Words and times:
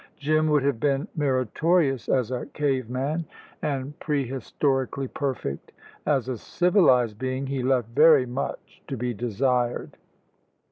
Jim 0.17 0.47
would 0.47 0.63
have 0.63 0.79
been 0.79 1.07
meritorious 1.15 2.09
as 2.09 2.31
a 2.31 2.47
cave 2.47 2.89
man, 2.89 3.23
and 3.61 3.99
pre 3.99 4.25
historically 4.25 5.07
perfect. 5.07 5.73
As 6.07 6.27
a 6.27 6.39
civilised 6.39 7.19
being 7.19 7.45
he 7.45 7.61
left 7.61 7.89
very 7.89 8.25
much 8.25 8.81
to 8.87 8.97
be 8.97 9.13
desired. 9.13 9.97